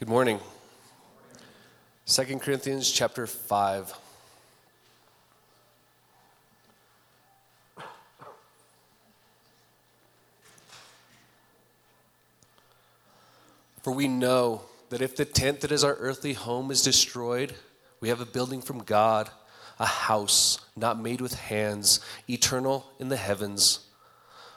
[0.00, 0.40] Good morning.
[2.06, 3.92] 2 Corinthians chapter 5.
[13.82, 17.52] For we know that if the tent that is our earthly home is destroyed,
[18.00, 19.28] we have a building from God,
[19.78, 23.80] a house not made with hands, eternal in the heavens.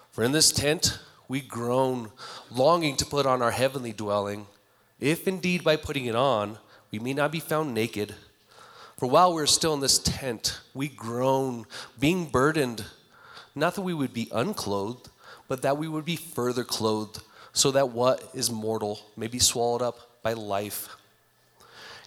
[0.09, 2.13] For in this tent we groan,
[2.49, 4.47] longing to put on our heavenly dwelling
[4.99, 6.57] if indeed by putting it on
[6.93, 8.13] we may not be found naked.
[8.99, 11.65] For while we're still in this tent, we groan,
[11.99, 12.85] being burdened,
[13.55, 15.09] not that we would be unclothed,
[15.47, 19.81] but that we would be further clothed, so that what is mortal may be swallowed
[19.81, 20.95] up by life.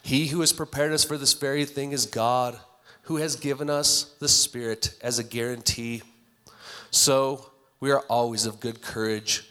[0.02, 2.56] He who has prepared us for this very thing is God,
[3.02, 6.02] who has given us the Spirit as a guarantee.
[6.92, 9.50] So we are always of good courage.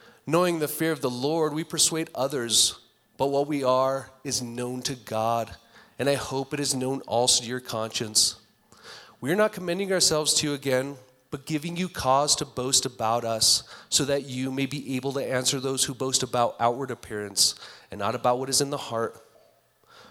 [0.25, 2.79] knowing the fear of the Lord, we persuade others,
[3.17, 5.55] but what we are is known to God,
[5.99, 8.35] and I hope it is known also to your conscience.
[9.19, 10.95] We are not commending ourselves to you again,
[11.29, 15.25] but giving you cause to boast about us, so that you may be able to
[15.25, 17.55] answer those who boast about outward appearance
[17.89, 19.21] and not about what is in the heart.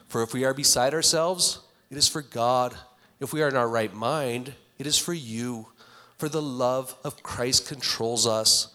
[0.08, 2.74] For if we are beside ourselves, it is for God.
[3.20, 5.69] If we are in our right mind, it is for you.
[6.17, 8.74] For the love of Christ controls us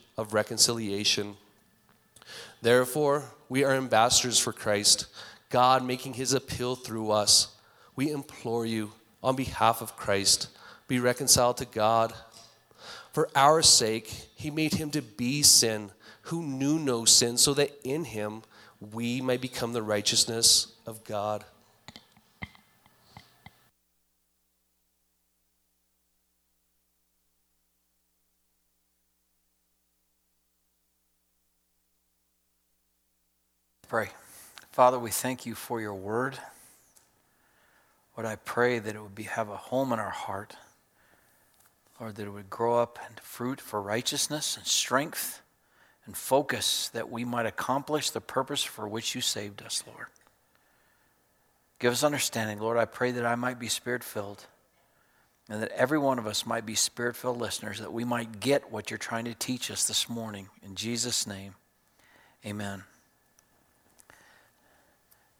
[0.21, 1.35] of reconciliation.
[2.61, 5.07] Therefore, we are ambassadors for Christ,
[5.49, 7.55] God making his appeal through us.
[7.95, 10.47] We implore you, on behalf of Christ,
[10.87, 12.13] be reconciled to God.
[13.11, 15.91] For our sake, he made him to be sin,
[16.23, 18.43] who knew no sin, so that in him
[18.93, 21.43] we might become the righteousness of God.
[33.91, 34.07] Pray.
[34.71, 36.39] Father, we thank you for your word.
[38.15, 40.55] Lord, I pray that it would be, have a home in our heart.
[41.99, 45.41] Lord, that it would grow up into fruit for righteousness and strength
[46.05, 50.07] and focus that we might accomplish the purpose for which you saved us, Lord.
[51.79, 52.77] Give us understanding, Lord.
[52.77, 54.45] I pray that I might be spirit filled
[55.49, 58.71] and that every one of us might be spirit filled listeners, that we might get
[58.71, 60.47] what you're trying to teach us this morning.
[60.63, 61.55] In Jesus' name,
[62.45, 62.83] amen.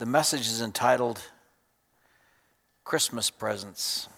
[0.01, 1.21] The message is entitled
[2.83, 4.09] Christmas Presents.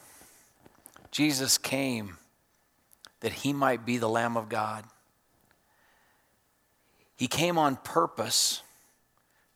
[1.11, 2.15] Jesus came
[3.19, 4.85] that he might be the Lamb of God.
[7.17, 8.61] He came on purpose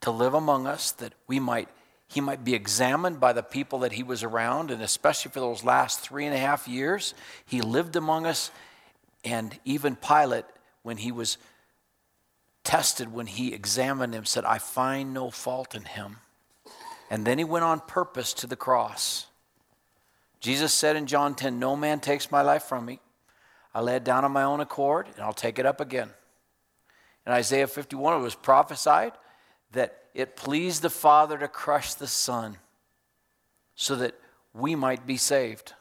[0.01, 1.69] to live among us that we might
[2.09, 5.63] he might be examined by the people that he was around, and especially for those
[5.63, 7.13] last three and a half years,
[7.45, 8.51] he lived among us.
[9.24, 10.44] And even Pilate,
[10.83, 11.38] when he was
[12.67, 16.17] tested when he examined him, said, I find no fault in him.
[17.09, 19.27] And then he went on purpose to the cross.
[20.41, 22.99] Jesus said in John 10, No man takes my life from me.
[23.73, 26.09] I lay it down on my own accord, and I'll take it up again.
[27.25, 29.13] In Isaiah 51, it was prophesied
[29.71, 32.57] that it pleased the Father to crush the Son
[33.75, 34.13] so that
[34.53, 35.71] we might be saved.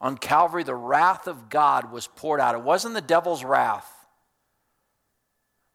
[0.00, 2.56] On Calvary, the wrath of God was poured out.
[2.56, 3.93] It wasn't the devil's wrath,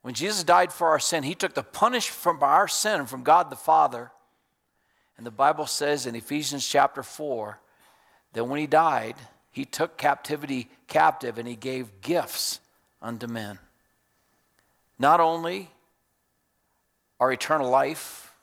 [0.01, 3.49] When Jesus died for our sin, he took the punishment from our sin from God
[3.49, 4.11] the Father.
[5.17, 7.59] And the Bible says in Ephesians chapter 4
[8.33, 9.15] that when he died,
[9.51, 12.59] he took captivity captive and he gave gifts
[13.01, 13.59] unto men.
[14.97, 15.69] Not only
[17.19, 18.33] our eternal life,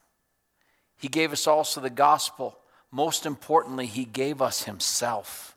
[0.99, 2.59] he gave us also the gospel.
[2.91, 5.56] Most importantly, he gave us himself.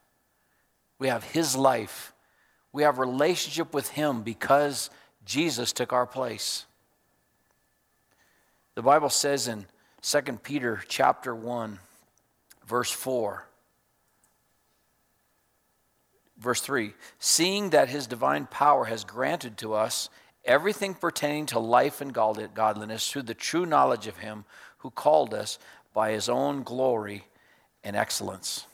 [0.97, 2.13] We have his life.
[2.71, 4.89] We have relationship with him because
[5.29, 6.65] Jesus took our place.
[8.73, 9.67] The Bible says in
[10.01, 11.77] 2 Peter chapter 1
[12.65, 13.45] verse 4
[16.39, 20.09] verse 3 seeing that his divine power has granted to us
[20.45, 24.45] everything pertaining to life and godliness through the true knowledge of him
[24.79, 25.59] who called us
[25.93, 27.27] by his own glory
[27.83, 28.65] and excellence.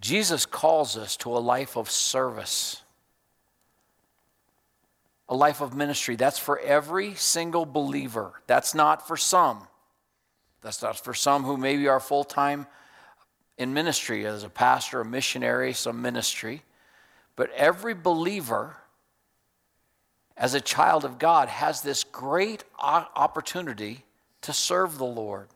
[0.00, 2.82] Jesus calls us to a life of service
[5.28, 6.16] a life of ministry.
[6.16, 8.40] That's for every single believer.
[8.46, 9.66] That's not for some.
[10.62, 12.66] That's not for some who maybe are full time
[13.58, 16.62] in ministry as a pastor, a missionary, some ministry.
[17.36, 18.76] But every believer,
[20.36, 24.04] as a child of God, has this great opportunity
[24.42, 25.48] to serve the Lord.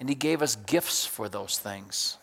[0.00, 2.16] And He gave us gifts for those things.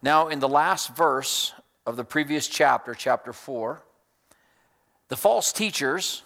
[0.00, 1.52] Now, in the last verse
[1.88, 3.82] of the previous chapter, chapter 4,
[5.08, 6.22] the false teachers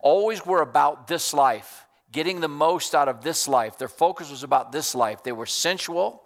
[0.00, 3.78] always were about this life, getting the most out of this life.
[3.78, 5.22] Their focus was about this life.
[5.22, 6.20] They were sensual,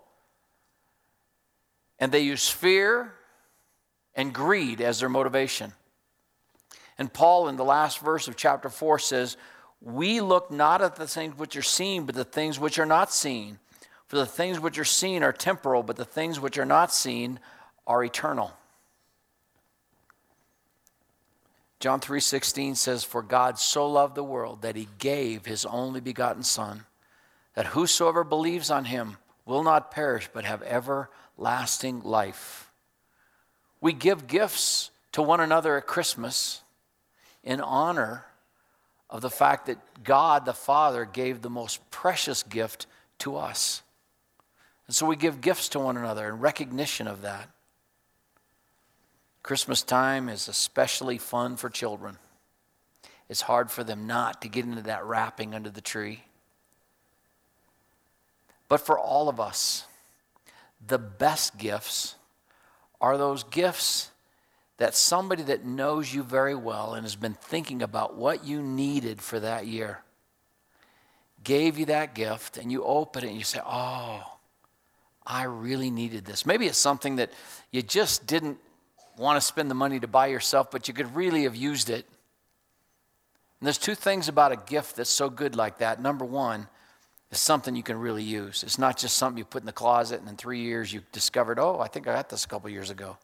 [1.98, 3.12] and they used fear
[4.14, 5.74] and greed as their motivation.
[6.96, 9.36] And Paul, in the last verse of chapter 4, says,
[9.82, 13.12] We look not at the things which are seen, but the things which are not
[13.12, 13.58] seen.
[14.06, 17.38] For the things which are seen are temporal, but the things which are not seen
[17.86, 18.52] are eternal.
[21.82, 26.44] John 3:16 says for God so loved the world that he gave his only begotten
[26.44, 26.86] son
[27.54, 32.70] that whosoever believes on him will not perish but have everlasting life.
[33.80, 36.62] We give gifts to one another at Christmas
[37.42, 38.26] in honor
[39.10, 42.86] of the fact that God the Father gave the most precious gift
[43.18, 43.82] to us.
[44.86, 47.50] And so we give gifts to one another in recognition of that.
[49.42, 52.18] Christmas time is especially fun for children.
[53.28, 56.24] It's hard for them not to get into that wrapping under the tree.
[58.68, 59.86] But for all of us,
[60.86, 62.14] the best gifts
[63.00, 64.10] are those gifts
[64.78, 69.20] that somebody that knows you very well and has been thinking about what you needed
[69.20, 70.02] for that year
[71.44, 74.22] gave you that gift and you open it and you say, Oh,
[75.26, 76.46] I really needed this.
[76.46, 77.30] Maybe it's something that
[77.70, 78.58] you just didn't
[79.16, 82.06] want to spend the money to buy yourself, but you could really have used it.
[83.60, 86.00] And there's two things about a gift that's so good like that.
[86.00, 86.68] Number one,
[87.32, 88.62] is something you can really use.
[88.62, 91.58] It's not just something you put in the closet and in three years you discovered,
[91.58, 93.16] oh, I think I got this a couple years ago.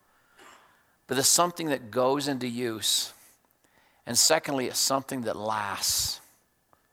[1.07, 3.13] But it's something that goes into use.
[4.07, 6.21] And secondly, it's something that lasts.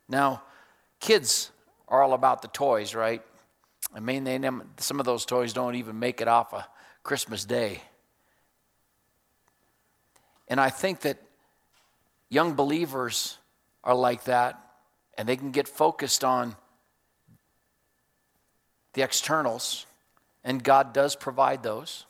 [0.10, 0.44] Now,
[1.00, 1.52] kids
[1.88, 3.22] are all about the toys, right?
[3.94, 4.38] I mean, they,
[4.78, 6.68] some of those toys don't even make it off a
[7.04, 7.82] Christmas day.
[10.48, 11.18] And I think that
[12.30, 13.38] young believers
[13.84, 14.60] are like that,
[15.18, 16.56] and they can get focused on
[18.94, 19.86] the externals,
[20.44, 22.06] and God does provide those.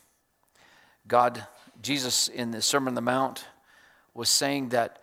[1.07, 1.45] God,
[1.81, 3.45] Jesus in the Sermon on the Mount
[4.13, 5.01] was saying that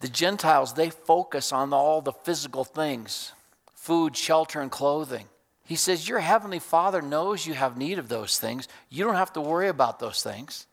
[0.00, 3.32] the Gentiles, they focus on all the physical things
[3.74, 5.26] food, shelter, and clothing.
[5.64, 8.68] He says, Your heavenly Father knows you have need of those things.
[8.88, 10.66] You don't have to worry about those things.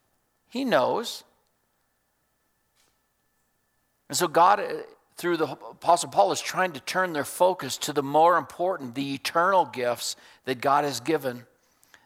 [0.55, 1.25] He knows.
[4.07, 4.83] And so, God, uh,
[5.17, 9.13] through the Apostle Paul, is trying to turn their focus to the more important, the
[9.13, 11.45] eternal gifts that God has given,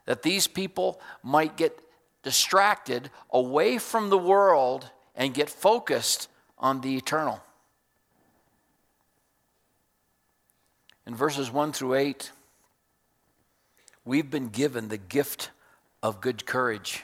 [0.07, 1.79] that these people might get
[2.23, 6.27] distracted away from the world and get focused
[6.57, 7.43] on the eternal.
[11.05, 12.31] In verses 1 through 8,
[14.05, 15.51] we've been given the gift
[16.01, 17.03] of good courage.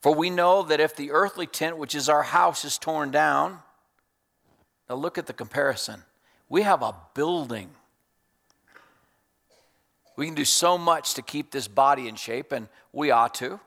[0.00, 3.58] For we know that if the earthly tent, which is our house, is torn down,
[4.88, 6.04] now look at the comparison.
[6.48, 7.70] We have a building.
[10.16, 13.60] We can do so much to keep this body in shape, and we ought to.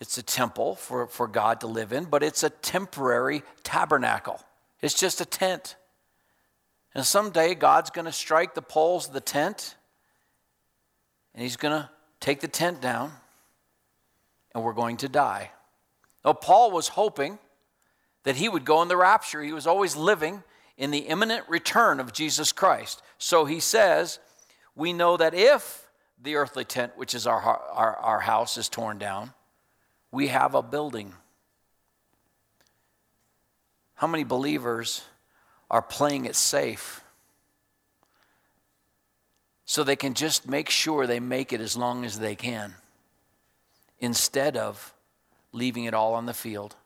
[0.00, 4.40] It's a temple for, for God to live in, but it's a temporary tabernacle.
[4.82, 5.76] It's just a tent.
[6.94, 9.76] And someday God's going to strike the poles of the tent,
[11.34, 11.88] and He's going to
[12.20, 13.12] take the tent down
[14.56, 15.50] and we're going to die.
[16.24, 17.38] Now, Paul was hoping
[18.22, 19.42] that he would go in the rapture.
[19.42, 20.42] He was always living
[20.78, 23.02] in the imminent return of Jesus Christ.
[23.18, 24.18] So he says,
[24.74, 25.86] We know that if
[26.22, 29.34] the earthly tent, which is our, our, our house, is torn down,
[30.10, 31.12] we have a building.
[33.96, 35.02] How many believers
[35.70, 37.02] are playing it safe
[39.66, 42.74] so they can just make sure they make it as long as they can
[44.00, 44.94] instead of
[45.52, 46.76] leaving it all on the field?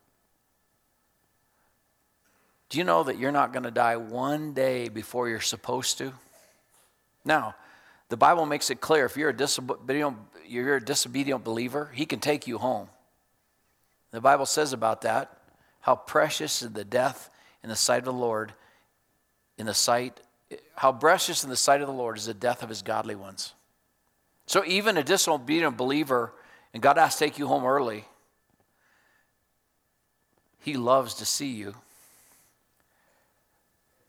[2.68, 6.12] Do you know that you're not going to die one day before you're supposed to?
[7.24, 7.54] Now,
[8.08, 12.20] the Bible makes it clear if you're a disobedient, you're a disobedient believer, He can
[12.20, 12.88] take you home.
[14.12, 15.36] The Bible says about that
[15.80, 17.30] how precious is the death
[17.62, 18.52] in the sight of the Lord,
[19.56, 20.20] in the sight,
[20.76, 23.54] how precious in the sight of the Lord is the death of His godly ones.
[24.46, 26.34] So even a disobedient believer,
[26.72, 28.04] and God has to take you home early,
[30.60, 31.74] He loves to see you.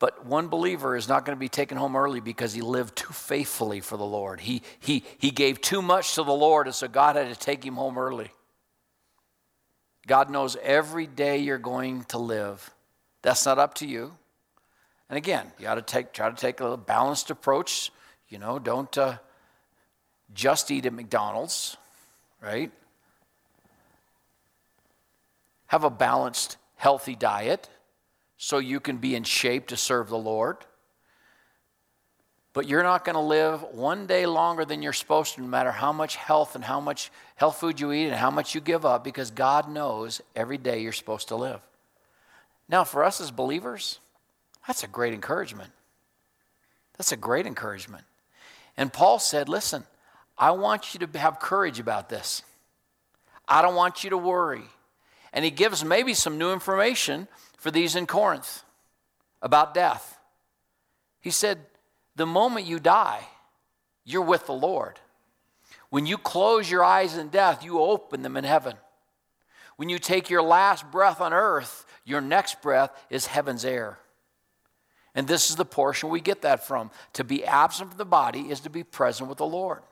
[0.02, 3.12] But one believer is not going to be taken home early because he lived too
[3.12, 4.40] faithfully for the Lord.
[4.40, 7.64] He, he, he gave too much to the Lord, and so God had to take
[7.64, 8.32] him home early.
[10.08, 12.68] God knows every day you're going to live.
[13.22, 14.12] That's not up to you.
[15.08, 17.92] And again, you ought to take, try to take a balanced approach.
[18.28, 19.18] You know, don't uh,
[20.34, 21.76] just eat at McDonald's,
[22.42, 22.70] right?
[25.66, 27.68] Have a balanced, healthy diet
[28.36, 30.56] so you can be in shape to serve the Lord.
[32.52, 35.70] But you're not going to live one day longer than you're supposed to, no matter
[35.70, 38.84] how much health and how much health food you eat and how much you give
[38.84, 41.60] up, because God knows every day you're supposed to live.
[42.68, 44.00] Now, for us as believers,
[44.66, 45.70] that's a great encouragement.
[46.98, 48.04] That's a great encouragement.
[48.76, 49.84] And Paul said, Listen,
[50.42, 52.42] I want you to have courage about this.
[53.46, 54.64] I don't want you to worry.
[55.32, 58.64] And he gives maybe some new information for these in Corinth
[59.40, 60.18] about death.
[61.20, 61.60] He said,
[62.16, 63.20] The moment you die,
[64.04, 64.98] you're with the Lord.
[65.90, 68.74] When you close your eyes in death, you open them in heaven.
[69.76, 74.00] When you take your last breath on earth, your next breath is heaven's air.
[75.14, 76.90] And this is the portion we get that from.
[77.12, 79.82] To be absent from the body is to be present with the Lord.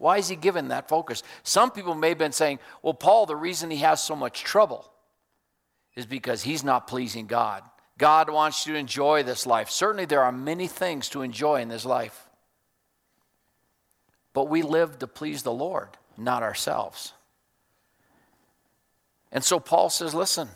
[0.00, 1.22] Why is he given that focus?
[1.42, 4.90] Some people may have been saying, well, Paul, the reason he has so much trouble
[5.94, 7.62] is because he's not pleasing God.
[7.98, 9.68] God wants you to enjoy this life.
[9.68, 12.30] Certainly, there are many things to enjoy in this life.
[14.32, 17.12] But we live to please the Lord, not ourselves.
[19.30, 20.48] And so Paul says, listen,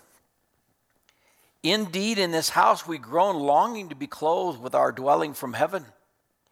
[1.62, 5.84] indeed, in this house we groan, longing to be clothed with our dwelling from heaven,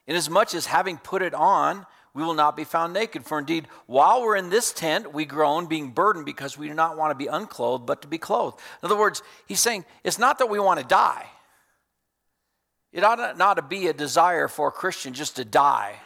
[0.06, 3.24] inasmuch as having put it on, we will not be found naked.
[3.24, 6.96] For indeed, while we're in this tent, we groan, being burdened because we do not
[6.96, 8.58] want to be unclothed, but to be clothed.
[8.82, 11.26] In other words, he's saying it's not that we want to die.
[12.92, 15.96] It ought not to be a desire for a Christian just to die.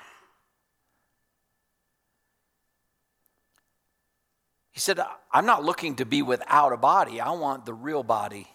[4.70, 5.00] He said,
[5.32, 7.20] I'm not looking to be without a body.
[7.20, 8.46] I want the real body.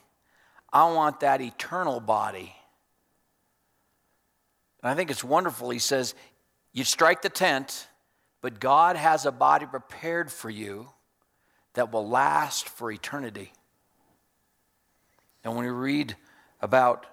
[0.72, 2.56] I want that eternal body.
[4.82, 5.70] And I think it's wonderful.
[5.70, 6.16] He says,
[6.74, 7.88] you strike the tent,
[8.42, 10.90] but God has a body prepared for you
[11.74, 13.54] that will last for eternity.
[15.44, 16.16] And when we read
[16.62, 17.06] about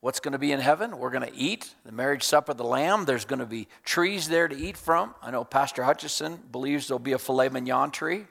[0.00, 2.64] what's going to be in heaven, we're going to eat the marriage supper of the
[2.64, 3.04] Lamb.
[3.04, 5.14] There's going to be trees there to eat from.
[5.22, 8.26] I know Pastor Hutchison believes there'll be a filet mignon tree.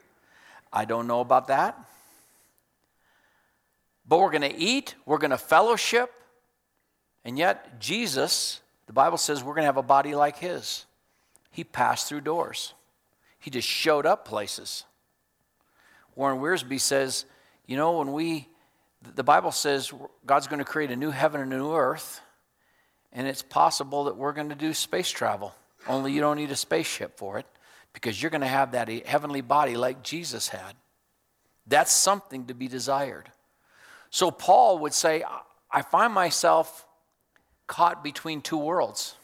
[0.72, 1.78] I don't know about that.
[4.06, 6.12] But we're going to eat, we're going to fellowship,
[7.24, 10.86] and yet Jesus the Bible says we're going to have a body like his.
[11.50, 12.74] He passed through doors,
[13.38, 14.84] he just showed up places.
[16.16, 17.24] Warren Wiersbe says,
[17.66, 18.48] you know, when we,
[19.16, 19.92] the Bible says
[20.24, 22.20] God's going to create a new heaven and a new earth,
[23.12, 25.54] and it's possible that we're going to do space travel.
[25.88, 27.46] Only you don't need a spaceship for it
[27.92, 30.74] because you're going to have that heavenly body like Jesus had.
[31.66, 33.30] That's something to be desired.
[34.10, 35.24] So Paul would say,
[35.70, 36.86] I find myself
[37.66, 39.14] caught between two worlds.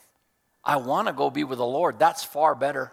[0.64, 1.98] I want to go be with the Lord.
[1.98, 2.92] That's far better.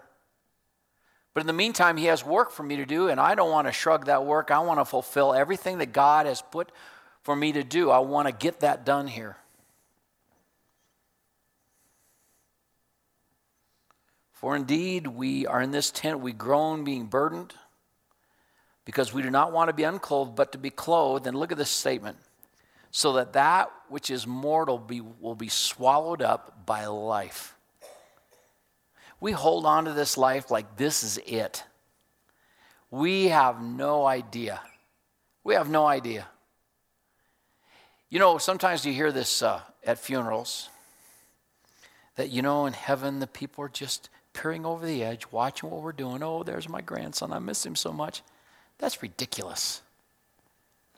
[1.34, 3.68] But in the meantime, He has work for me to do, and I don't want
[3.68, 4.50] to shrug that work.
[4.50, 6.72] I want to fulfill everything that God has put
[7.22, 7.92] for me to do.
[7.92, 9.38] I want to get that done here.
[14.34, 17.54] For indeed, we are in this tent, we groan, being burdened,
[18.86, 21.28] because we do not want to be unclothed, but to be clothed.
[21.28, 22.18] And look at this statement
[22.98, 27.56] so that that which is mortal be, will be swallowed up by life.
[29.20, 31.64] We hold on to this life like this is it.
[32.90, 34.62] We have no idea.
[35.44, 36.28] We have no idea.
[38.10, 40.68] You know, sometimes you hear this uh, at funerals
[42.16, 45.84] that, you know, in heaven the people are just peering over the edge, watching what
[45.84, 46.24] we're doing.
[46.24, 47.32] Oh, there's my grandson.
[47.32, 48.24] I miss him so much.
[48.80, 49.84] That's ridiculous.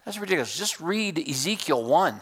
[0.09, 0.57] That's ridiculous.
[0.57, 2.19] Just read Ezekiel 1.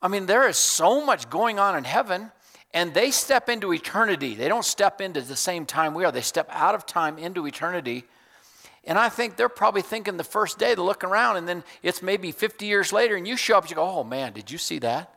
[0.00, 2.32] I mean, there is so much going on in heaven,
[2.72, 4.34] and they step into eternity.
[4.34, 7.46] They don't step into the same time we are, they step out of time into
[7.46, 8.04] eternity.
[8.84, 12.00] And I think they're probably thinking the first day, they're looking around, and then it's
[12.00, 14.56] maybe 50 years later, and you show up, and you go, oh man, did you
[14.56, 15.14] see that?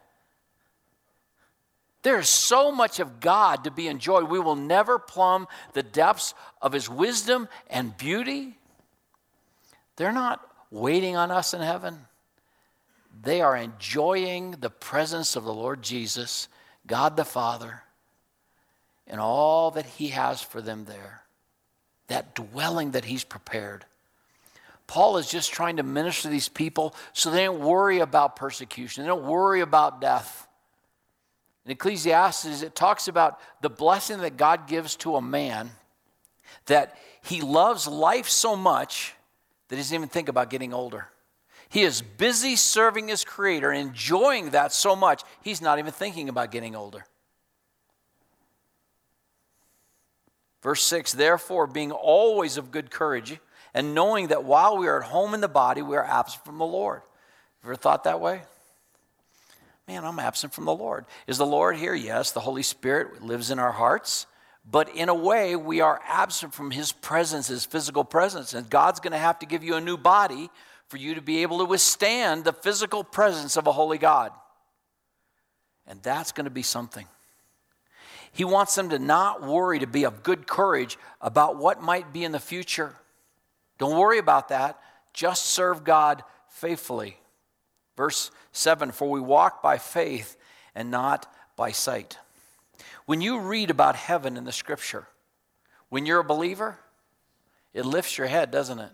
[2.02, 4.30] There's so much of God to be enjoyed.
[4.30, 8.58] We will never plumb the depths of His wisdom and beauty.
[9.96, 11.98] They're not waiting on us in heaven.
[13.22, 16.48] They are enjoying the presence of the Lord Jesus,
[16.86, 17.84] God the Father,
[19.08, 21.24] and all that He has for them there
[22.08, 23.86] that dwelling that he's prepared.
[24.88, 29.04] Paul is just trying to minister to these people so they don't worry about persecution,
[29.04, 30.48] they don't worry about death.
[31.66, 35.72] In Ecclesiastes, it talks about the blessing that God gives to a man
[36.66, 39.14] that he loves life so much
[39.74, 41.08] that he doesn't even think about getting older.
[41.68, 46.52] He is busy serving his Creator, enjoying that so much, he's not even thinking about
[46.52, 47.04] getting older.
[50.62, 53.40] Verse 6 Therefore, being always of good courage,
[53.74, 56.60] and knowing that while we are at home in the body, we are absent from
[56.60, 57.02] the Lord.
[57.64, 58.44] Ever thought that way?
[59.88, 61.06] Man, I'm absent from the Lord.
[61.26, 61.96] Is the Lord here?
[61.96, 64.28] Yes, the Holy Spirit lives in our hearts.
[64.70, 68.54] But in a way, we are absent from His presence, His physical presence.
[68.54, 70.50] And God's going to have to give you a new body
[70.88, 74.32] for you to be able to withstand the physical presence of a holy God.
[75.88, 77.08] And that's going to be something.
[78.32, 82.24] He wants them to not worry, to be of good courage about what might be
[82.24, 82.96] in the future.
[83.78, 84.80] Don't worry about that.
[85.14, 87.18] Just serve God faithfully.
[87.96, 90.38] Verse 7 For we walk by faith
[90.74, 92.18] and not by sight.
[93.06, 95.08] When you read about heaven in the scripture,
[95.90, 96.78] when you're a believer,
[97.74, 98.92] it lifts your head, doesn't it?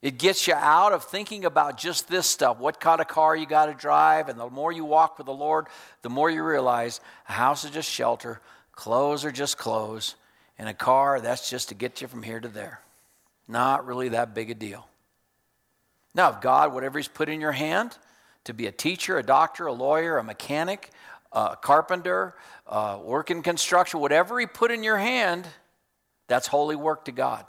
[0.00, 3.46] It gets you out of thinking about just this stuff, what kind of car you
[3.46, 4.28] got to drive.
[4.28, 5.66] And the more you walk with the Lord,
[6.02, 8.40] the more you realize a house is just shelter,
[8.72, 10.14] clothes are just clothes,
[10.56, 12.80] and a car, that's just to get you from here to there.
[13.48, 14.86] Not really that big a deal.
[16.14, 17.96] Now, if God, whatever He's put in your hand,
[18.44, 20.90] to be a teacher, a doctor, a lawyer, a mechanic,
[21.32, 22.34] a carpenter,
[22.66, 25.46] uh, work in construction, whatever He put in your hand,
[26.26, 27.44] that's holy work to God.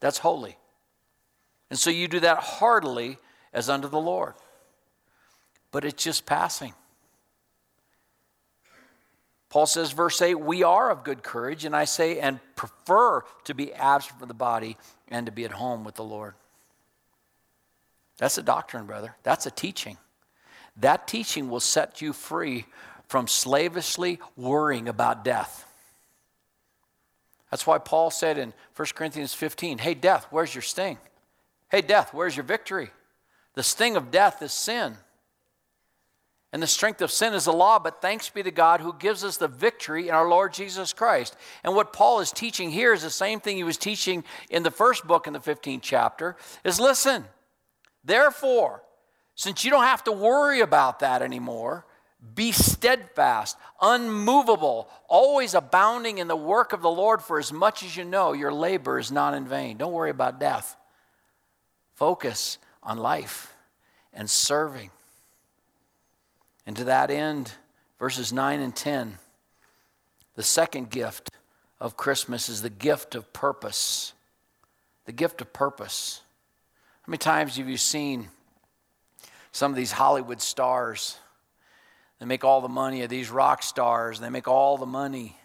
[0.00, 0.56] That's holy.
[1.70, 3.18] And so you do that heartily
[3.52, 4.34] as unto the Lord.
[5.70, 6.74] But it's just passing.
[9.48, 13.54] Paul says, verse 8, we are of good courage, and I say, and prefer to
[13.54, 16.34] be absent from the body and to be at home with the Lord.
[18.16, 19.14] That's a doctrine, brother.
[19.22, 19.98] That's a teaching.
[20.76, 22.66] That teaching will set you free
[23.08, 25.66] from slavishly worrying about death.
[27.50, 30.96] That's why Paul said in 1 Corinthians 15, Hey, death, where's your sting?
[31.70, 32.90] Hey, death, where's your victory?
[33.54, 34.96] The sting of death is sin.
[36.52, 39.24] And the strength of sin is the law, but thanks be to God who gives
[39.24, 41.36] us the victory in our Lord Jesus Christ.
[41.64, 44.70] And what Paul is teaching here is the same thing he was teaching in the
[44.70, 47.24] first book in the 15th chapter is listen,
[48.04, 48.82] therefore,
[49.34, 51.84] since you don't have to worry about that anymore,
[52.34, 57.96] be steadfast, unmovable, always abounding in the work of the Lord, for as much as
[57.96, 59.76] you know your labor is not in vain.
[59.76, 60.76] Don't worry about death.
[61.94, 63.52] Focus on life
[64.14, 64.90] and serving.
[66.64, 67.52] And to that end,
[67.98, 69.18] verses 9 and 10,
[70.36, 71.30] the second gift
[71.80, 74.12] of Christmas is the gift of purpose.
[75.06, 76.20] The gift of purpose.
[77.02, 78.28] How many times have you seen
[79.52, 81.16] some of these Hollywood stars?
[82.18, 85.36] They make all the money of these rock stars, they make all the money,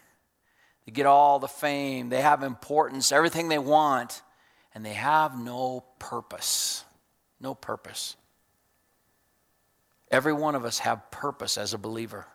[0.85, 4.21] they get all the fame, they have importance, everything they want
[4.77, 6.85] and they have no purpose.
[7.39, 8.15] No purpose.
[10.11, 12.27] Every one of us have purpose as a believer.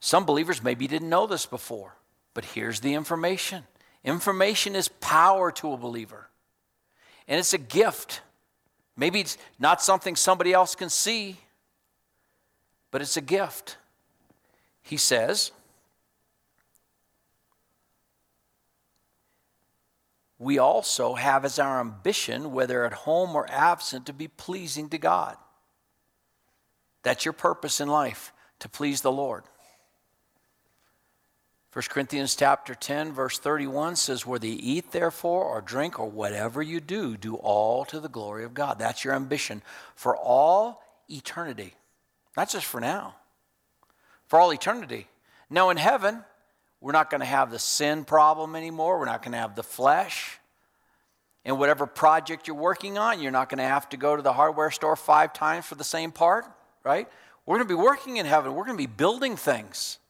[0.00, 1.94] Some believers maybe didn't know this before,
[2.32, 3.64] but here's the information.
[4.02, 6.30] Information is power to a believer.
[7.26, 8.22] And it's a gift.
[8.98, 11.36] Maybe it's not something somebody else can see,
[12.90, 13.76] but it's a gift.
[14.82, 15.52] He says,
[20.36, 24.98] we also have as our ambition, whether at home or absent, to be pleasing to
[24.98, 25.36] God.
[27.04, 29.44] That's your purpose in life, to please the Lord.
[31.78, 36.60] 1 Corinthians chapter 10 verse 31 says whether you eat therefore or drink or whatever
[36.60, 38.80] you do do all to the glory of God.
[38.80, 39.62] That's your ambition
[39.94, 41.74] for all eternity.
[42.36, 43.14] Not just for now.
[44.26, 45.06] For all eternity.
[45.50, 46.24] Now in heaven,
[46.80, 48.98] we're not going to have the sin problem anymore.
[48.98, 50.40] We're not going to have the flesh.
[51.44, 54.32] And whatever project you're working on, you're not going to have to go to the
[54.32, 56.44] hardware store five times for the same part,
[56.82, 57.08] right?
[57.46, 58.54] We're going to be working in heaven.
[58.56, 60.00] We're going to be building things.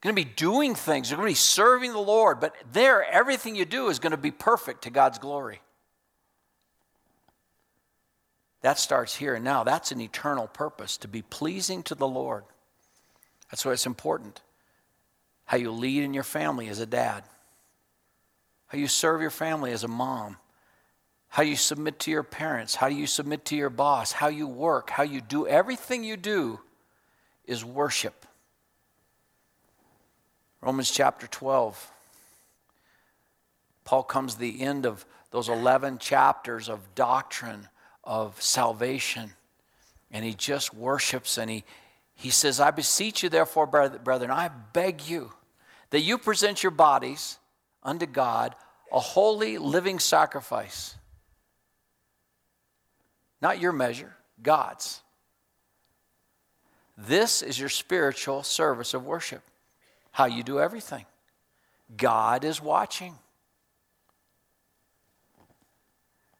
[0.00, 1.10] Going to be doing things.
[1.10, 2.38] You're going to be serving the Lord.
[2.38, 5.60] But there, everything you do is going to be perfect to God's glory.
[8.62, 9.64] That starts here and now.
[9.64, 12.44] That's an eternal purpose to be pleasing to the Lord.
[13.50, 14.40] That's why it's important.
[15.46, 17.24] How you lead in your family as a dad,
[18.66, 20.36] how you serve your family as a mom,
[21.28, 24.90] how you submit to your parents, how you submit to your boss, how you work,
[24.90, 26.60] how you do everything you do
[27.46, 28.26] is worship.
[30.60, 31.92] Romans chapter 12.
[33.84, 37.68] Paul comes to the end of those 11 chapters of doctrine
[38.02, 39.32] of salvation,
[40.10, 41.64] and he just worships and he,
[42.14, 45.32] he says, I beseech you, therefore, brethren, I beg you
[45.90, 47.38] that you present your bodies
[47.82, 48.54] unto God
[48.92, 50.94] a holy living sacrifice.
[53.40, 55.02] Not your measure, God's.
[56.96, 59.42] This is your spiritual service of worship
[60.18, 61.06] how you do everything.
[61.96, 63.14] God is watching.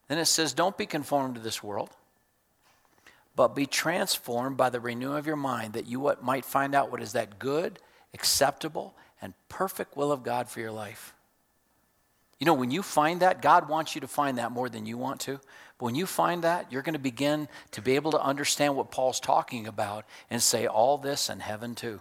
[0.09, 1.91] Then it says, Don't be conformed to this world,
[3.37, 7.01] but be transformed by the renewing of your mind, that you might find out what
[7.01, 7.79] is that good,
[8.13, 11.15] acceptable, and perfect will of God for your life.
[12.41, 14.99] You know, when you find that, God wants you to find that more than you
[14.99, 15.39] want to.
[15.79, 18.91] But when you find that, you're going to begin to be able to understand what
[18.91, 22.01] Paul's talking about and say, All this in heaven too.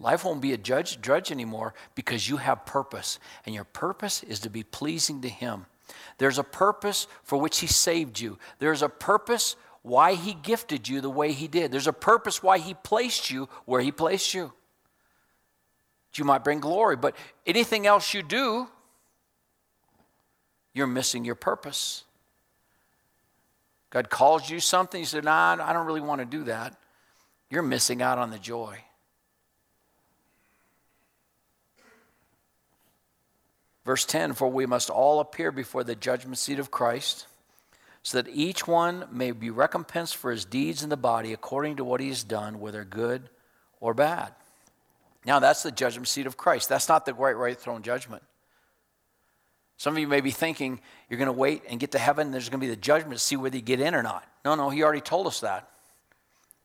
[0.00, 4.40] Life won't be a judge, drudge anymore because you have purpose, and your purpose is
[4.40, 5.66] to be pleasing to Him.
[6.16, 8.38] There's a purpose for which He saved you.
[8.58, 11.70] There's a purpose why He gifted you the way He did.
[11.70, 14.52] There's a purpose why He placed you where He placed you.
[16.14, 17.14] You might bring glory, but
[17.46, 18.68] anything else you do,
[20.72, 22.04] you're missing your purpose.
[23.90, 26.76] God calls you something, you said, Nah, I don't really want to do that.
[27.50, 28.78] You're missing out on the joy.
[33.84, 37.26] Verse 10 For we must all appear before the judgment seat of Christ,
[38.02, 41.84] so that each one may be recompensed for his deeds in the body according to
[41.84, 43.28] what he has done, whether good
[43.80, 44.32] or bad.
[45.24, 46.68] Now, that's the judgment seat of Christ.
[46.68, 48.22] That's not the great white throne judgment.
[49.76, 52.48] Some of you may be thinking you're going to wait and get to heaven, there's
[52.48, 54.26] going to be the judgment to see whether you get in or not.
[54.44, 55.68] No, no, he already told us that.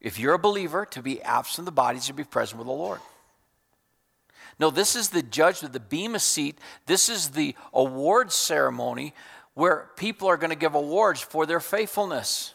[0.02, 2.68] If you're a believer, to be absent of the body is to be present with
[2.68, 3.00] the Lord.
[4.60, 6.58] No, this is the judgment, the Bema seat.
[6.86, 9.14] This is the award ceremony
[9.54, 12.54] where people are going to give awards for their faithfulness.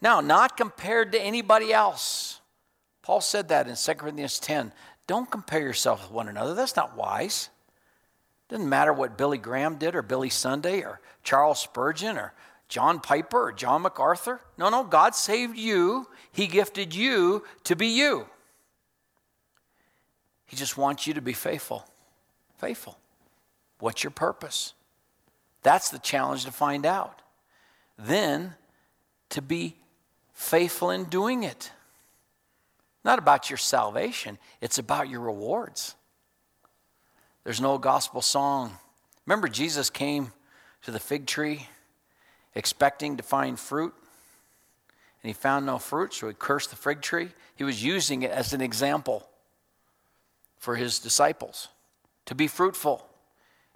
[0.00, 2.40] Now, not compared to anybody else.
[3.02, 4.72] Paul said that in 2 Corinthians 10.
[5.06, 6.54] Don't compare yourself with one another.
[6.54, 7.50] That's not wise.
[8.48, 12.32] Doesn't matter what Billy Graham did or Billy Sunday or Charles Spurgeon or
[12.68, 14.40] John Piper or John MacArthur.
[14.58, 16.06] No, no, God saved you.
[16.32, 18.26] He gifted you to be you.
[20.54, 21.84] He just wants you to be faithful.
[22.58, 22.96] Faithful.
[23.80, 24.72] What's your purpose?
[25.64, 27.22] That's the challenge to find out.
[27.98, 28.54] Then
[29.30, 29.74] to be
[30.32, 31.72] faithful in doing it.
[33.04, 35.96] Not about your salvation, it's about your rewards.
[37.42, 38.78] There's no gospel song.
[39.26, 40.32] Remember, Jesus came
[40.84, 41.66] to the fig tree
[42.54, 43.92] expecting to find fruit,
[45.20, 47.30] and he found no fruit, so he cursed the fig tree.
[47.56, 49.28] He was using it as an example
[50.64, 51.68] for his disciples
[52.24, 53.06] to be fruitful.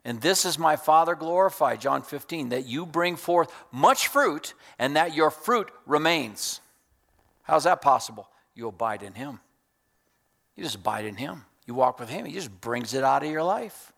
[0.04, 4.96] And this is my Father glorified, John 15, that you bring forth much fruit and
[4.96, 6.60] that your fruit remains.
[7.42, 8.28] How's that possible?
[8.54, 9.38] You abide in him.
[10.56, 11.44] You just abide in him.
[11.66, 13.92] You walk with him, he just brings it out of your life.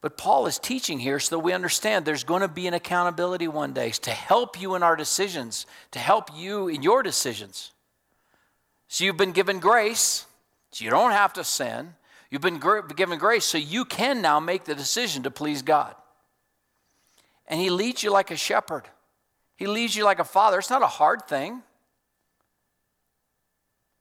[0.00, 3.48] But Paul is teaching here so that we understand there's going to be an accountability
[3.48, 7.72] one day to help you in our decisions, to help you in your decisions.
[8.86, 10.26] So you've been given grace.
[10.76, 11.94] So you don't have to sin.
[12.30, 12.60] You've been
[12.96, 15.94] given grace, so you can now make the decision to please God.
[17.48, 18.82] And He leads you like a shepherd,
[19.56, 20.58] He leads you like a father.
[20.58, 21.62] It's not a hard thing.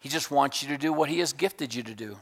[0.02, 2.18] He just wants you to do what He has gifted you to do.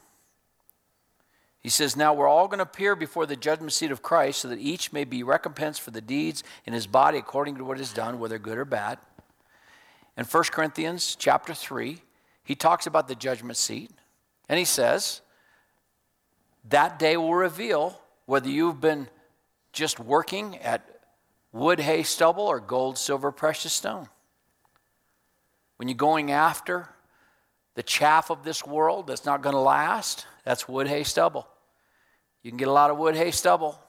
[1.59, 4.49] He says, Now we're all going to appear before the judgment seat of Christ so
[4.49, 7.91] that each may be recompensed for the deeds in his body according to what is
[7.91, 8.99] done, whether good or bad.
[10.15, 12.03] In 1 Corinthians chapter 3,
[12.43, 13.89] he talks about the judgment seat,
[14.53, 15.21] and he says,
[16.65, 19.07] That day will reveal whether you've been
[19.71, 20.87] just working at
[21.51, 24.07] wood, hay, stubble, or gold, silver, precious stone.
[25.77, 26.87] When you're going after
[27.73, 31.47] the chaff of this world that's not going to last, that's wood, hay, stubble.
[32.43, 33.81] You can get a lot of wood, hay, stubble.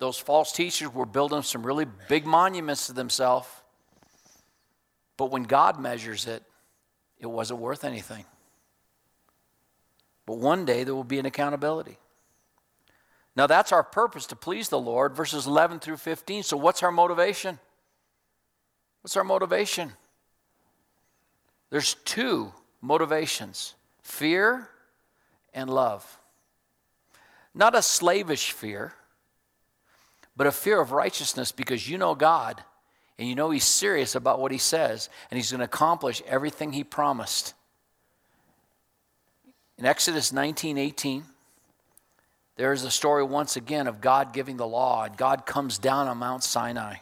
[0.00, 3.46] Those false teachers were building some really big monuments to themselves.
[5.16, 6.42] But when God measures it,
[7.20, 8.24] it wasn't worth anything.
[10.30, 11.98] But one day there will be an accountability.
[13.34, 16.44] Now that's our purpose to please the Lord, verses 11 through 15.
[16.44, 17.58] So, what's our motivation?
[19.00, 19.90] What's our motivation?
[21.70, 24.68] There's two motivations fear
[25.52, 26.20] and love.
[27.52, 28.94] Not a slavish fear,
[30.36, 32.62] but a fear of righteousness because you know God
[33.18, 36.72] and you know He's serious about what He says and He's going to accomplish everything
[36.72, 37.54] He promised.
[39.80, 41.24] In Exodus 19 18,
[42.56, 46.06] there is a story once again of God giving the law, and God comes down
[46.06, 46.96] on Mount Sinai.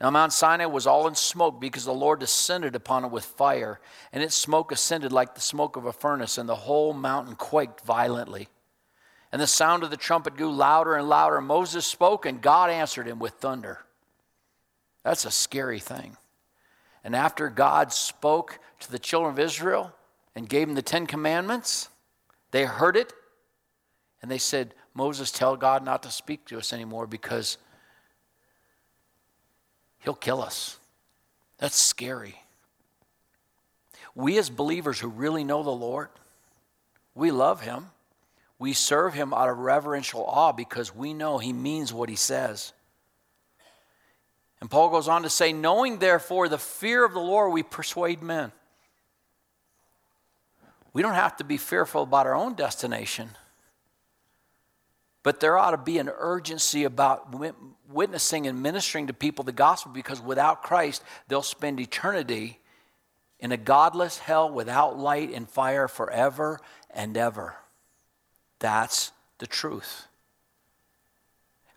[0.00, 3.78] Now, Mount Sinai was all in smoke because the Lord descended upon it with fire,
[4.12, 7.82] and its smoke ascended like the smoke of a furnace, and the whole mountain quaked
[7.82, 8.48] violently.
[9.30, 11.40] And the sound of the trumpet grew louder and louder.
[11.40, 13.84] Moses spoke, and God answered him with thunder.
[15.04, 16.16] That's a scary thing.
[17.04, 19.94] And after God spoke to the children of Israel
[20.38, 21.88] and gave them the Ten Commandments,
[22.52, 23.12] they heard it,
[24.22, 27.58] and they said, Moses, tell God not to speak to us anymore because
[29.98, 30.78] He'll kill us.
[31.58, 32.36] That's scary.
[34.14, 36.08] We, as believers who really know the Lord,
[37.16, 37.86] we love Him.
[38.60, 42.72] We serve Him out of reverential awe because we know He means what He says.
[44.60, 48.22] And Paul goes on to say, knowing therefore the fear of the Lord, we persuade
[48.22, 48.52] men.
[50.98, 53.28] We don't have to be fearful about our own destination.
[55.22, 57.32] But there ought to be an urgency about
[57.88, 62.58] witnessing and ministering to people the gospel because without Christ, they'll spend eternity
[63.38, 66.58] in a godless hell without light and fire forever
[66.90, 67.54] and ever.
[68.58, 70.08] That's the truth.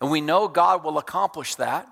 [0.00, 1.86] And we know God will accomplish that.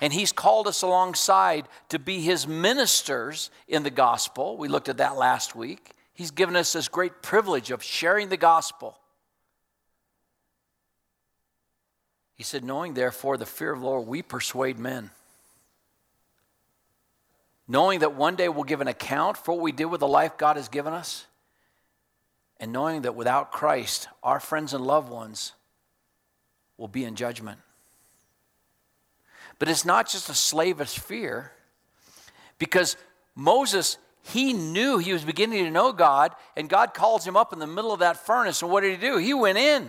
[0.00, 4.56] And He's called us alongside to be His ministers in the gospel.
[4.56, 5.92] We looked at that last week.
[6.18, 8.98] He's given us this great privilege of sharing the gospel.
[12.34, 15.12] He said, Knowing therefore the fear of the Lord, we persuade men.
[17.68, 20.36] Knowing that one day we'll give an account for what we did with the life
[20.36, 21.24] God has given us,
[22.58, 25.52] and knowing that without Christ, our friends and loved ones
[26.76, 27.60] will be in judgment.
[29.60, 31.52] But it's not just a slavish fear,
[32.58, 32.96] because
[33.36, 33.98] Moses,
[34.28, 37.66] he knew he was beginning to know God, and God calls him up in the
[37.66, 38.62] middle of that furnace.
[38.62, 39.16] And what did he do?
[39.16, 39.88] He went in.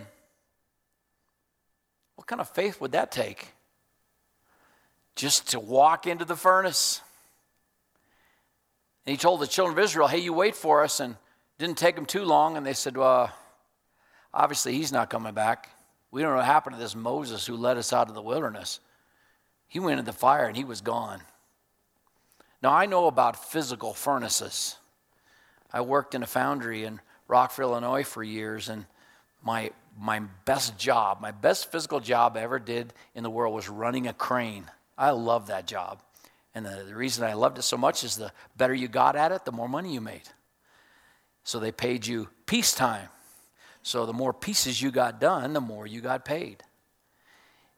[2.16, 3.48] What kind of faith would that take?
[5.16, 7.02] Just to walk into the furnace.
[9.04, 11.00] And he told the children of Israel, hey, you wait for us.
[11.00, 11.16] And
[11.58, 12.56] didn't take them too long.
[12.56, 13.30] And they said, well,
[14.32, 15.68] obviously he's not coming back.
[16.10, 18.80] We don't know what happened to this Moses who led us out of the wilderness.
[19.68, 21.20] He went in the fire and he was gone.
[22.62, 24.76] Now, I know about physical furnaces.
[25.72, 28.86] I worked in a foundry in Rockville, Illinois for years, and
[29.42, 33.68] my my best job, my best physical job I ever did in the world was
[33.68, 34.64] running a crane.
[34.96, 36.00] I love that job.
[36.54, 39.30] And the, the, reason I loved it so much is the better you got at
[39.30, 40.28] it, the more money you made.
[41.44, 43.08] So they paid you peacetime.
[43.82, 46.62] So the more pieces you got done, the more you got paid.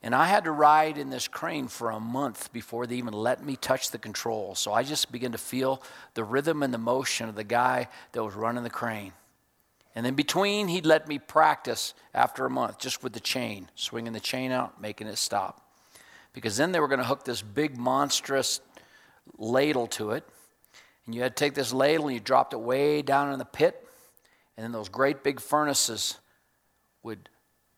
[0.04, 3.44] And I had to ride in this crane for a month before they even let
[3.44, 4.58] me touch the controls.
[4.58, 5.80] So I just began to feel
[6.14, 9.12] the rhythm and the motion of the guy that was running the crane.
[9.94, 14.12] And in between, he'd let me practice after a month just with the chain, swinging
[14.12, 15.68] the chain out, making it stop.
[16.32, 18.60] Because then they were going to hook this big, monstrous
[19.38, 20.24] ladle to it.
[21.06, 23.44] And you had to take this ladle and you dropped it way down in the
[23.44, 23.86] pit.
[24.56, 26.18] And then those great big furnaces
[27.04, 27.28] would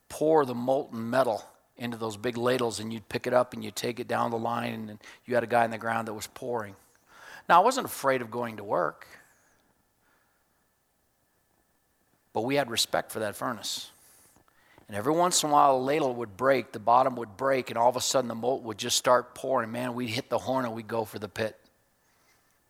[0.09, 1.45] pour the molten metal
[1.77, 4.39] into those big ladles and you'd pick it up and you'd take it down the
[4.39, 6.77] line and you had a guy in the ground that was pouring.
[7.49, 9.07] Now, I wasn't afraid of going to work.
[12.33, 13.91] But we had respect for that furnace.
[14.89, 17.79] And every once in a while, a ladle would break, the bottom would break, and
[17.79, 19.73] all of a sudden the molten would just start pouring.
[19.73, 21.59] Man, we'd hit the horn and we'd go for the pit.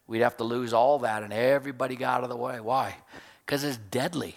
[0.07, 2.61] We'd have to lose all that, and everybody got out of the way.
[2.61, 2.97] Why?
[3.45, 4.37] Because it's deadly.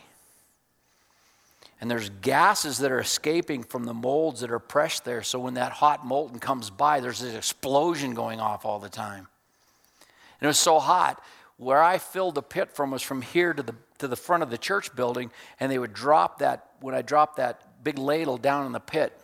[1.80, 5.22] And there's gases that are escaping from the molds that are pressed there.
[5.22, 9.28] So when that hot molten comes by, there's this explosion going off all the time.
[10.40, 11.22] And it was so hot,
[11.58, 14.50] where I filled the pit from was from here to the, to the front of
[14.50, 18.66] the church building, and they would drop that, when I dropped that big ladle down
[18.66, 19.20] in the pit,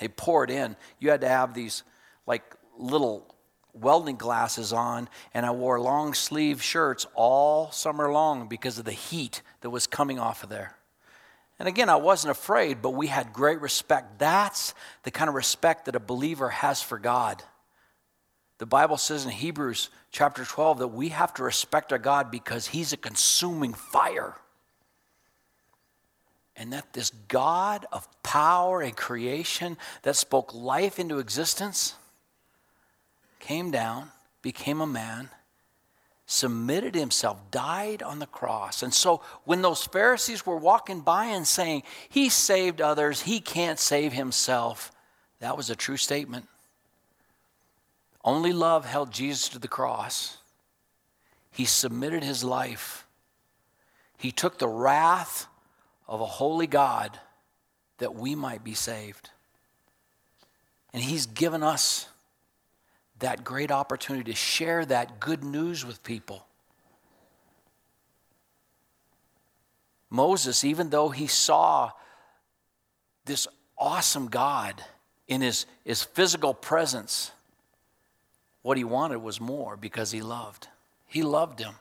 [0.00, 0.76] they pour it in.
[0.98, 1.82] You had to have these
[2.26, 2.42] like
[2.78, 3.34] little
[3.72, 8.92] welding glasses on, and I wore long sleeve shirts all summer long because of the
[8.92, 10.76] heat that was coming off of there.
[11.58, 14.18] And again, I wasn't afraid, but we had great respect.
[14.18, 17.42] That's the kind of respect that a believer has for God.
[18.58, 22.68] The Bible says in Hebrews chapter 12 that we have to respect our God because
[22.68, 24.36] He's a consuming fire.
[26.56, 31.94] And that this God of power and creation that spoke life into existence
[33.40, 35.30] came down, became a man,
[36.26, 38.82] submitted himself, died on the cross.
[38.82, 43.78] And so when those Pharisees were walking by and saying, He saved others, He can't
[43.78, 44.90] save Himself,
[45.40, 46.48] that was a true statement.
[48.24, 50.38] Only love held Jesus to the cross.
[51.50, 53.06] He submitted his life.
[54.16, 55.46] He took the wrath
[56.08, 57.18] of a holy God
[57.98, 59.30] that we might be saved.
[60.92, 62.08] And he's given us
[63.24, 66.46] that great opportunity to share that good news with people.
[70.10, 71.90] Moses, even though he saw
[73.24, 74.84] this awesome God
[75.26, 77.32] in his, his physical presence,
[78.60, 80.68] what he wanted was more because he loved.
[81.06, 81.76] He loved him.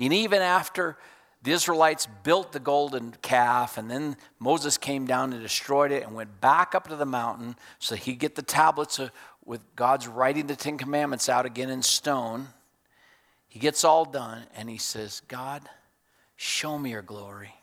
[0.00, 0.96] And even after
[1.42, 6.14] the Israelites built the golden calf, and then Moses came down and destroyed it and
[6.14, 9.12] went back up to the mountain so he'd get the tablets of,
[9.44, 12.48] with God's writing the Ten Commandments out again in stone.
[13.48, 15.62] He gets all done and he says, God,
[16.36, 17.54] show me your glory.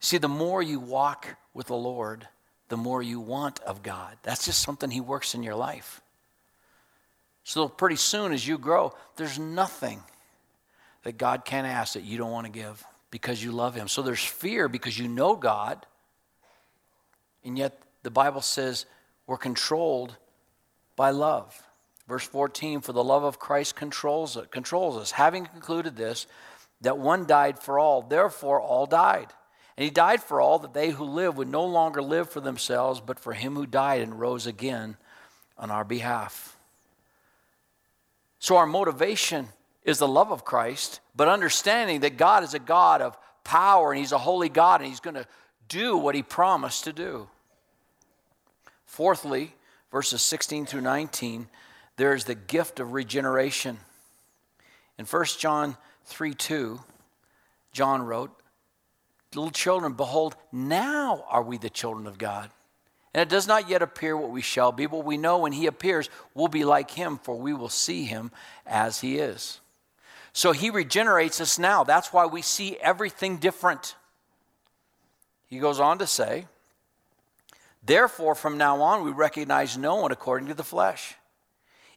[0.00, 2.28] See, the more you walk with the Lord,
[2.68, 4.16] the more you want of God.
[4.22, 6.00] That's just something He works in your life.
[7.42, 10.02] So, pretty soon as you grow, there's nothing
[11.02, 13.88] that God can't ask that you don't want to give because you love Him.
[13.88, 15.86] So, there's fear because you know God,
[17.44, 18.86] and yet the Bible says
[19.26, 20.16] we're controlled
[20.96, 21.62] by love.
[22.06, 25.12] Verse 14, for the love of Christ controls, it, controls us.
[25.12, 26.26] Having concluded this,
[26.82, 29.28] that one died for all, therefore all died.
[29.76, 33.00] And he died for all that they who live would no longer live for themselves,
[33.00, 34.96] but for him who died and rose again
[35.58, 36.56] on our behalf.
[38.38, 39.48] So our motivation
[39.82, 43.98] is the love of Christ, but understanding that God is a God of power and
[43.98, 45.26] he's a holy God and he's going to
[45.68, 47.28] do what he promised to do.
[48.86, 49.54] Fourthly,
[49.94, 51.46] verses 16 through 19,
[51.96, 53.78] there's the gift of regeneration.
[54.98, 55.76] In 1 John
[56.06, 56.80] 3 2,
[57.70, 58.32] John wrote,
[59.36, 62.50] Little children, behold, now are we the children of God.
[63.14, 65.68] And it does not yet appear what we shall be, but we know when he
[65.68, 68.32] appears, we'll be like him, for we will see him
[68.66, 69.60] as he is.
[70.32, 71.84] So he regenerates us now.
[71.84, 73.94] That's why we see everything different.
[75.46, 76.46] He goes on to say,
[77.86, 81.14] Therefore, from now on, we recognize no one according to the flesh.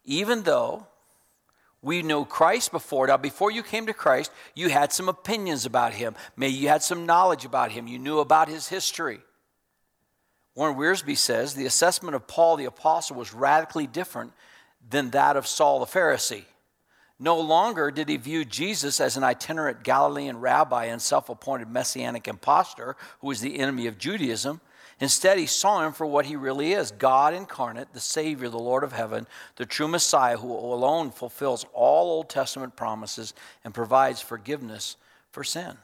[0.04, 0.88] Even though
[1.82, 3.08] we know Christ before.
[3.08, 6.15] Now, before you came to Christ, you had some opinions about him.
[6.36, 7.88] Maybe you had some knowledge about him.
[7.88, 9.19] You knew about his history.
[10.56, 14.34] Warren Wiersbe says the assessment of Paul the Apostle was radically different
[14.89, 16.45] than that of Saul the Pharisee.
[17.19, 22.28] No longer did he view Jesus as an itinerant Galilean rabbi and self appointed messianic
[22.28, 24.62] impostor who was the enemy of Judaism.
[25.00, 28.84] Instead, he saw him for what he really is God incarnate, the Savior, the Lord
[28.84, 34.97] of heaven, the true Messiah who alone fulfills all Old Testament promises and provides forgiveness
[35.32, 35.78] for sin.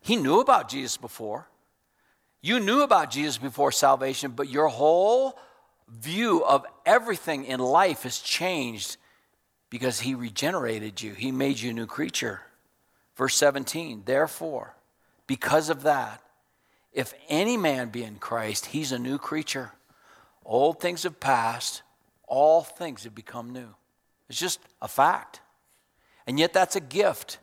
[0.00, 1.46] He knew about Jesus before.
[2.42, 5.38] You knew about Jesus before salvation, but your whole
[5.88, 8.96] view of everything in life has changed
[9.68, 11.12] because he regenerated you.
[11.12, 12.40] He made you a new creature.
[13.16, 14.74] Verse 17, therefore,
[15.26, 16.22] because of that,
[16.92, 19.72] if any man be in Christ, he's a new creature.
[20.44, 21.82] Old things have passed,
[22.26, 23.68] all things have become new.
[24.28, 25.40] It's just a fact.
[26.26, 27.38] And yet, that's a gift.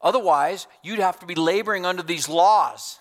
[0.00, 2.98] Otherwise, you'd have to be laboring under these laws.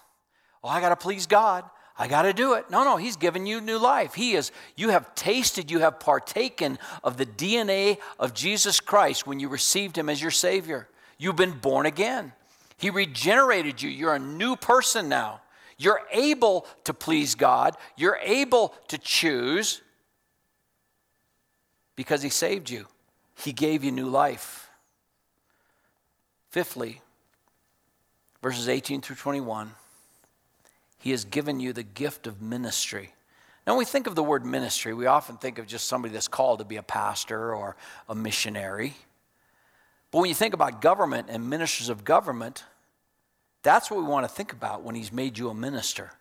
[0.63, 1.65] Oh, I got to please God.
[1.97, 2.69] I got to do it.
[2.69, 4.13] No, no, He's given you new life.
[4.13, 9.39] He is, you have tasted, you have partaken of the DNA of Jesus Christ when
[9.39, 10.89] you received Him as your Savior.
[11.17, 12.33] You've been born again.
[12.77, 13.89] He regenerated you.
[13.89, 15.41] You're a new person now.
[15.77, 17.75] You're able to please God.
[17.97, 19.81] You're able to choose
[21.95, 22.87] because He saved you.
[23.35, 24.69] He gave you new life.
[26.49, 27.01] Fifthly,
[28.41, 29.71] verses 18 through 21,
[30.99, 33.13] He has given you the gift of ministry.
[33.67, 36.27] Now, when we think of the word ministry, we often think of just somebody that's
[36.27, 37.75] called to be a pastor or
[38.07, 38.93] a missionary.
[40.11, 42.63] But when you think about government and ministers of government,
[43.65, 46.11] that's what we want to think about when He's made you a minister.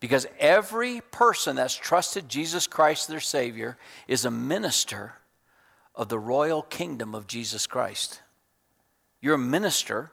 [0.00, 3.76] Because every person that's trusted Jesus Christ, their Savior,
[4.08, 5.12] is a minister
[5.94, 8.20] of the royal kingdom of Jesus Christ.
[9.20, 10.12] You're a minister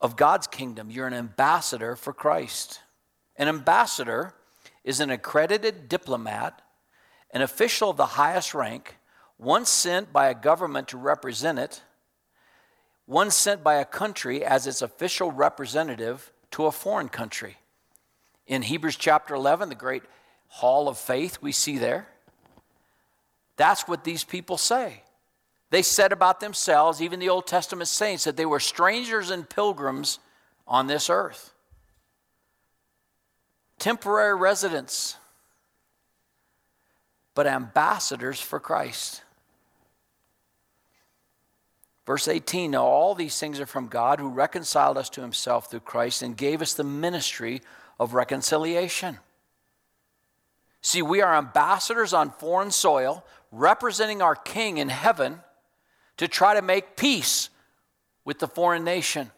[0.00, 2.80] of God's kingdom, you're an ambassador for Christ.
[3.36, 4.34] An ambassador
[4.82, 6.62] is an accredited diplomat,
[7.32, 8.96] an official of the highest rank,
[9.38, 11.82] once sent by a government to represent it,
[13.06, 17.56] one sent by a country as its official representative to a foreign country.
[18.46, 20.02] In Hebrews chapter 11, the great
[20.48, 22.08] hall of faith we see there,
[23.56, 25.02] that's what these people say.
[25.70, 30.20] They said about themselves, even the Old Testament saints, that they were strangers and pilgrims
[30.68, 31.52] on this earth,
[33.78, 35.16] temporary residents,
[37.34, 39.23] but ambassadors for Christ.
[42.06, 45.80] Verse 18 Now all these things are from God who reconciled us to himself through
[45.80, 47.62] Christ and gave us the ministry
[47.98, 49.18] of reconciliation.
[50.82, 55.40] See, we are ambassadors on foreign soil, representing our King in heaven
[56.18, 57.48] to try to make peace
[58.24, 59.30] with the foreign nation.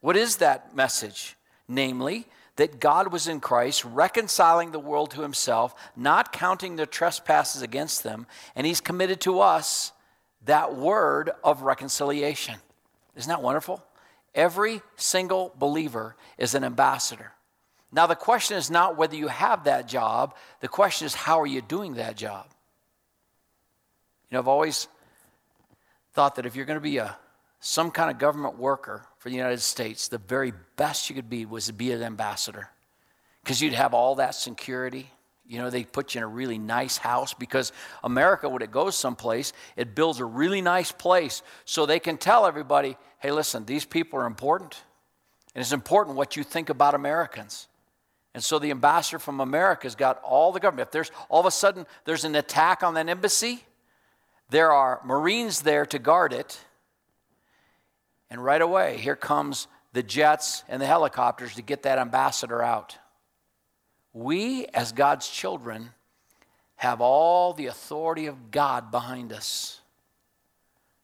[0.00, 1.36] What is that message?
[1.66, 7.62] Namely, that God was in Christ, reconciling the world to himself, not counting their trespasses
[7.62, 9.92] against them, and he's committed to us
[10.44, 12.54] that word of reconciliation.
[13.16, 13.84] Isn't that wonderful?
[14.34, 17.32] Every single believer is an ambassador.
[17.92, 21.46] Now, the question is not whether you have that job, the question is how are
[21.46, 22.46] you doing that job?
[24.30, 24.86] You know, I've always
[26.12, 27.16] thought that if you're going to be a
[27.60, 31.44] some kind of government worker for the United States, the very best you could be
[31.44, 32.70] was to be an ambassador.
[33.44, 35.10] Because you'd have all that security.
[35.50, 37.72] You know, they put you in a really nice house because
[38.04, 42.46] America, when it goes someplace, it builds a really nice place so they can tell
[42.46, 44.80] everybody, hey, listen, these people are important.
[45.52, 47.66] And it's important what you think about Americans.
[48.32, 50.86] And so the ambassador from America's got all the government.
[50.86, 53.64] If there's all of a sudden there's an attack on that embassy,
[54.50, 56.60] there are Marines there to guard it.
[58.30, 62.98] And right away, here comes the jets and the helicopters to get that ambassador out.
[64.12, 65.90] We, as God's children,
[66.76, 69.80] have all the authority of God behind us.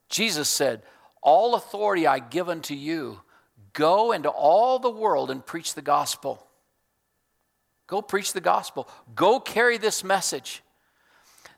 [0.09, 0.83] Jesus said,
[1.23, 3.21] All authority I give unto you.
[3.73, 6.47] Go into all the world and preach the gospel.
[7.87, 8.89] Go preach the gospel.
[9.15, 10.63] Go carry this message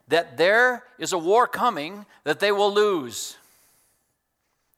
[0.09, 3.37] that there is a war coming that they will lose.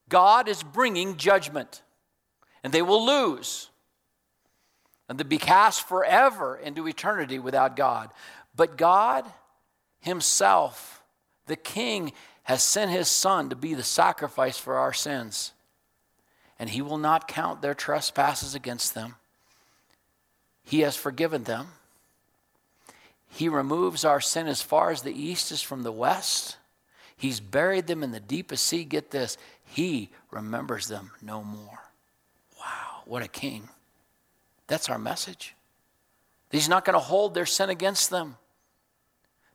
[0.09, 1.83] God is bringing judgment,
[2.63, 3.70] and they will lose.
[5.11, 8.11] And they'll be cast forever into eternity without God.
[8.55, 9.25] But God
[9.99, 11.03] Himself,
[11.47, 12.13] the King,
[12.45, 15.53] has sent His Son to be the sacrifice for our sins.
[16.61, 19.17] And He will not count their trespasses against them.
[20.63, 21.67] He has forgiven them.
[23.27, 26.57] He removes our sin as far as the east is from the west.
[27.17, 28.85] He's buried them in the deepest sea.
[28.85, 31.81] Get this, He remembers them no more.
[32.61, 33.69] Wow, what a king.
[34.71, 35.57] That's our message.
[36.49, 38.37] He's not going to hold their sin against them.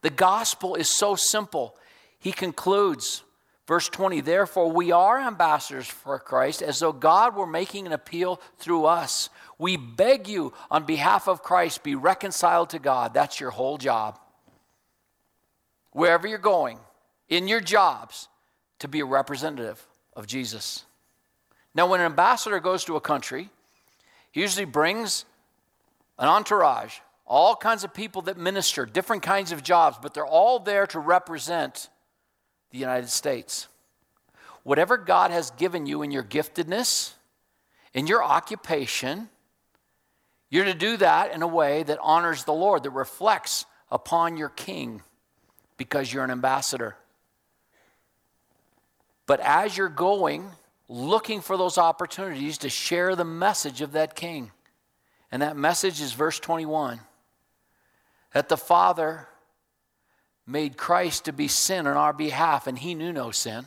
[0.02, 1.78] The gospel is so simple.
[2.20, 3.24] He concludes,
[3.66, 8.42] verse 20, therefore we are ambassadors for Christ, as though God were making an appeal
[8.58, 9.30] through us.
[9.58, 13.14] We beg you, on behalf of Christ, be reconciled to God.
[13.14, 14.20] That's your whole job.
[15.92, 16.78] Wherever you're going,
[17.30, 18.28] in your jobs,
[18.80, 19.82] to be a representative
[20.14, 20.84] of Jesus.
[21.74, 23.50] Now, when an ambassador goes to a country,
[24.36, 25.26] usually brings
[26.20, 30.60] an entourage, all kinds of people that minister, different kinds of jobs, but they're all
[30.60, 31.90] there to represent
[32.72, 33.68] the United States.
[34.64, 37.14] Whatever God has given you in your giftedness,
[37.94, 39.30] in your occupation,
[40.50, 44.50] you're to do that in a way that honors the Lord, that reflects upon your
[44.50, 45.02] king
[45.78, 46.96] because you're an ambassador.
[49.28, 50.52] But as you're going,
[50.88, 54.52] looking for those opportunities to share the message of that king.
[55.32, 57.00] And that message is verse 21
[58.34, 59.30] that the Father
[60.46, 63.66] made Christ to be sin on our behalf, and he knew no sin.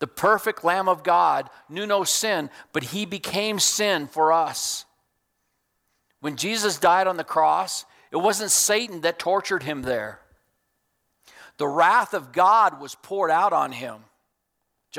[0.00, 4.84] The perfect Lamb of God knew no sin, but he became sin for us.
[6.20, 10.20] When Jesus died on the cross, it wasn't Satan that tortured him there.
[11.58, 14.04] The wrath of God was poured out on him.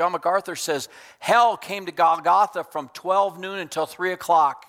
[0.00, 0.88] John MacArthur says,
[1.18, 4.64] Hell came to Golgotha from 12 noon until 3 o'clock.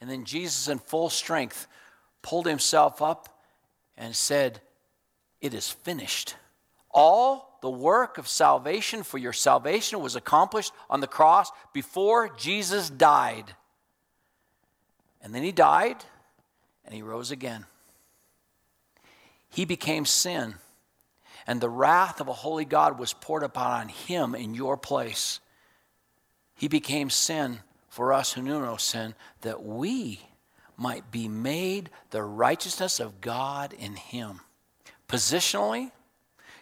[0.00, 1.66] And then Jesus, in full strength,
[2.22, 3.42] pulled himself up
[3.96, 4.60] and said,
[5.40, 6.36] It is finished.
[6.92, 12.88] All the work of salvation for your salvation was accomplished on the cross before Jesus
[12.88, 13.52] died.
[15.20, 16.04] And then he died
[16.84, 17.64] and he rose again.
[19.48, 20.54] He became sin,
[21.46, 25.40] and the wrath of a holy God was poured upon him in your place.
[26.54, 30.20] He became sin for us who knew no sin, that we
[30.76, 34.40] might be made the righteousness of God in him.
[35.08, 35.90] Positionally,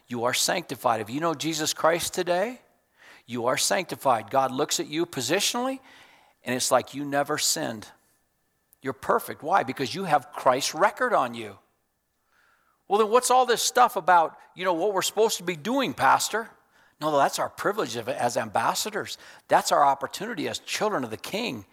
[0.06, 1.00] you are sanctified.
[1.00, 2.60] If you know Jesus Christ today,
[3.26, 4.30] you are sanctified.
[4.30, 5.80] God looks at you positionally,
[6.44, 7.88] and it's like you never sinned.
[8.82, 9.42] You're perfect.
[9.42, 9.62] Why?
[9.62, 11.56] Because you have Christ's record on you.
[12.88, 15.94] Well, then what's all this stuff about, you know, what we're supposed to be doing,
[15.94, 16.50] Pastor?
[17.00, 19.18] No, that's our privilege as ambassadors.
[19.48, 21.64] That's our opportunity as children of the King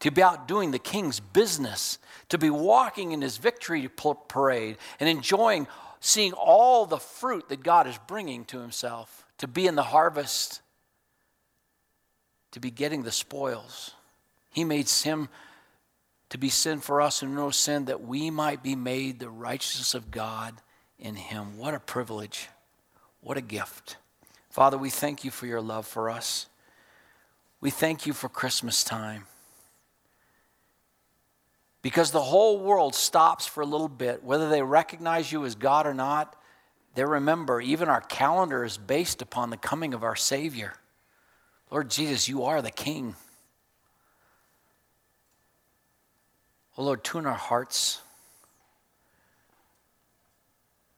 [0.00, 1.98] to be out doing the King's business,
[2.28, 3.88] to be walking in his victory
[4.28, 5.66] parade and enjoying
[6.00, 10.60] seeing all the fruit that God is bringing to himself, to be in the harvest,
[12.50, 13.92] to be getting the spoils.
[14.50, 15.28] He made him
[16.34, 19.94] to be sin for us who know sin, that we might be made the righteousness
[19.94, 20.52] of God
[20.98, 21.56] in him.
[21.56, 22.48] What a privilege.
[23.20, 23.98] What a gift.
[24.50, 26.48] Father, we thank you for your love for us.
[27.60, 29.26] We thank you for Christmas time.
[31.82, 35.86] Because the whole world stops for a little bit, whether they recognize you as God
[35.86, 36.34] or not,
[36.96, 40.74] they remember even our calendar is based upon the coming of our Savior.
[41.70, 43.14] Lord Jesus, you are the King.
[46.76, 48.00] Oh Lord, tune our hearts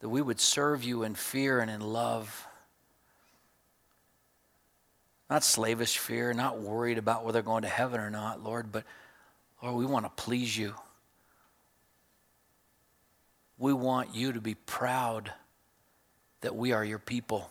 [0.01, 2.47] that we would serve you in fear and in love.
[5.29, 8.85] Not slavish fear, not worried about whether going to heaven or not, Lord, but
[9.63, 10.75] Lord, we want to please you.
[13.59, 15.33] We want you to be proud
[16.41, 17.51] that we are your people.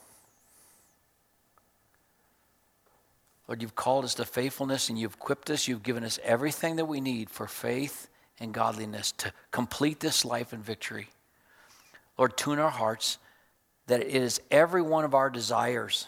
[3.48, 5.68] Lord, you've called us to faithfulness and you've equipped us.
[5.68, 8.08] You've given us everything that we need for faith
[8.40, 11.10] and godliness to complete this life in victory.
[12.18, 13.18] Lord, tune our hearts
[13.88, 16.08] that it is every one of our desires,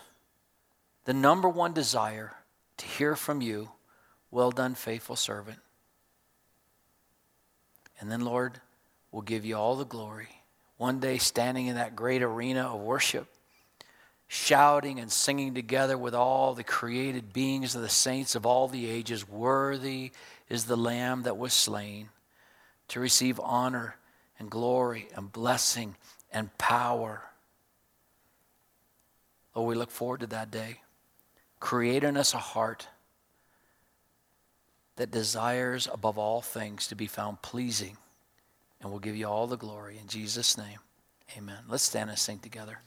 [1.05, 2.33] the number one desire,
[2.77, 3.69] to hear from you,
[4.31, 5.59] well done, faithful servant.
[7.99, 8.59] And then, Lord,
[9.11, 10.29] we'll give you all the glory.
[10.77, 13.27] One day, standing in that great arena of worship,
[14.27, 18.87] shouting and singing together with all the created beings of the saints of all the
[18.87, 20.11] ages, worthy
[20.49, 22.09] is the Lamb that was slain
[22.89, 23.95] to receive honor
[24.39, 25.95] and glory and blessing
[26.31, 27.23] and power.
[29.55, 30.81] Oh, we look forward to that day.
[31.59, 32.87] Create in us a heart
[34.97, 37.97] that desires above all things to be found pleasing.
[38.81, 40.79] And we'll give you all the glory in Jesus' name.
[41.35, 41.59] Amen.
[41.67, 42.79] Let's stand and sing together.